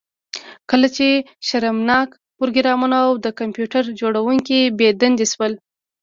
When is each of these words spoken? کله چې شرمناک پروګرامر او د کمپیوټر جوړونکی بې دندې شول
کله 0.69 0.87
چې 0.97 1.07
شرمناک 1.47 2.09
پروګرامر 2.37 2.91
او 3.05 3.09
د 3.25 3.27
کمپیوټر 3.39 3.83
جوړونکی 4.01 4.59
بې 4.77 4.89
دندې 5.01 5.25
شول 5.33 5.53